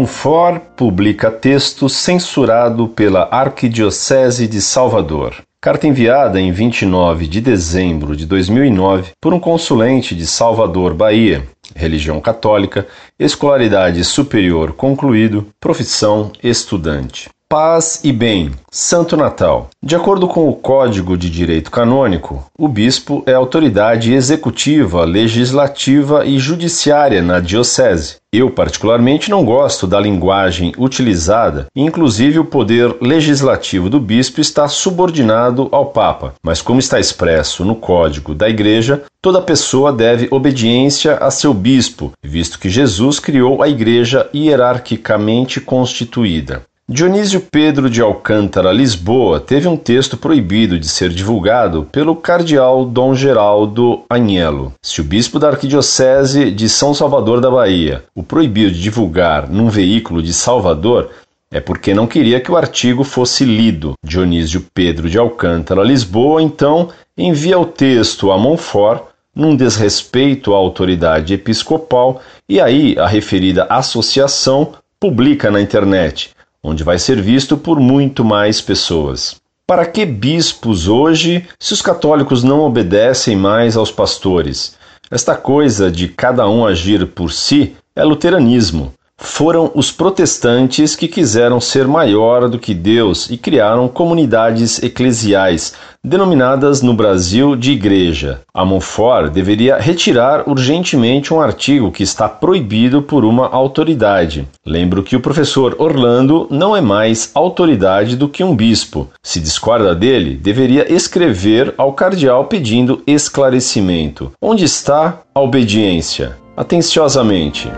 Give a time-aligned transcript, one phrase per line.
[0.00, 5.34] Monfort publica texto censurado pela Arquidiocese de Salvador.
[5.60, 11.46] Carta enviada em 29 de dezembro de 2009 por um consulente de Salvador, Bahia,
[11.76, 12.86] religião católica,
[13.18, 17.28] escolaridade superior concluído, profissão estudante.
[17.52, 19.70] Paz e bem, Santo Natal.
[19.82, 26.38] De acordo com o Código de Direito Canônico, o bispo é autoridade executiva, legislativa e
[26.38, 28.18] judiciária na diocese.
[28.32, 35.68] Eu, particularmente, não gosto da linguagem utilizada, inclusive o poder legislativo do bispo está subordinado
[35.72, 36.34] ao Papa.
[36.40, 42.12] Mas, como está expresso no Código da Igreja, toda pessoa deve obediência a seu bispo,
[42.22, 46.62] visto que Jesus criou a Igreja hierarquicamente constituída.
[46.92, 53.14] Dionísio Pedro de Alcântara Lisboa teve um texto proibido de ser divulgado pelo cardeal Dom
[53.14, 54.72] Geraldo Agnello.
[54.82, 59.68] Se o bispo da Arquidiocese de São Salvador da Bahia o proibiu de divulgar num
[59.68, 61.10] veículo de Salvador,
[61.48, 63.92] é porque não queria que o artigo fosse lido.
[64.04, 71.34] Dionísio Pedro de Alcântara Lisboa, então, envia o texto a Montfort num desrespeito à autoridade
[71.34, 76.32] episcopal e aí a referida associação publica na internet
[76.62, 79.40] onde vai ser visto por muito mais pessoas.
[79.66, 84.76] Para que bispos hoje, se os católicos não obedecem mais aos pastores?
[85.10, 91.60] Esta coisa de cada um agir por si é luteranismo foram os protestantes que quiseram
[91.60, 98.40] ser maior do que Deus e criaram comunidades eclesiais, denominadas no Brasil de igreja.
[98.52, 104.48] A Monfort deveria retirar urgentemente um artigo que está proibido por uma autoridade.
[104.64, 109.08] Lembro que o professor Orlando não é mais autoridade do que um bispo.
[109.22, 114.32] Se discorda dele, deveria escrever ao cardeal pedindo esclarecimento.
[114.40, 116.36] Onde está a obediência?
[116.56, 117.70] Atenciosamente.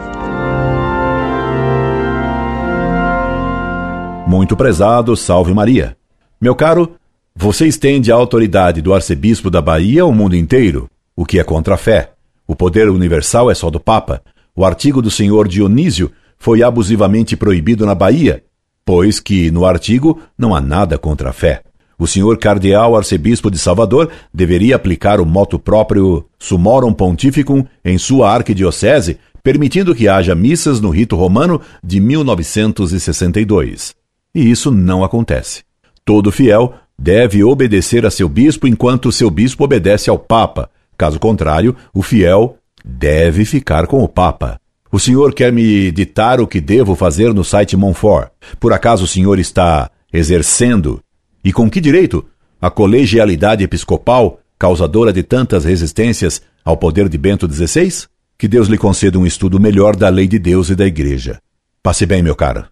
[4.33, 5.95] Muito prezado, salve Maria.
[6.41, 6.95] Meu caro,
[7.37, 11.75] você estende a autoridade do arcebispo da Bahia ao mundo inteiro, o que é contra
[11.75, 12.13] a fé.
[12.49, 14.23] O poder universal é só do Papa.
[14.57, 18.43] O artigo do senhor Dionísio foi abusivamente proibido na Bahia,
[18.87, 21.63] pois que no artigo não há nada contra a fé.
[21.99, 28.33] O senhor cardeal arcebispo de Salvador deveria aplicar o moto próprio Sumorum Pontificum em sua
[28.33, 34.01] arquidiocese, permitindo que haja missas no rito romano de 1962.
[34.35, 35.63] E isso não acontece.
[36.05, 40.71] Todo fiel deve obedecer a seu bispo enquanto seu bispo obedece ao Papa.
[40.97, 44.59] Caso contrário, o fiel deve ficar com o Papa.
[44.91, 48.31] O senhor quer me ditar o que devo fazer no site Monfort?
[48.61, 51.01] Por acaso o senhor está exercendo,
[51.43, 52.25] e com que direito,
[52.61, 58.07] a colegialidade episcopal, causadora de tantas resistências ao poder de Bento XVI?
[58.37, 61.41] Que Deus lhe conceda um estudo melhor da lei de Deus e da Igreja.
[61.83, 62.72] Passe bem, meu caro.